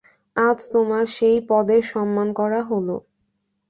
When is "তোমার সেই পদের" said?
0.73-1.81